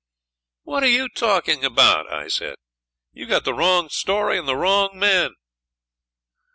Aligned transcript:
'What 0.63 0.81
are 0.81 0.87
you 0.89 1.09
talking 1.09 1.63
about?' 1.63 2.11
I 2.11 2.27
said. 2.27 2.55
'You've 3.13 3.29
got 3.29 3.45
the 3.45 3.53
wrong 3.53 3.87
story 3.89 4.39
and 4.39 4.47
the 4.47 4.55
wrong 4.57 4.97
men.' 4.97 5.35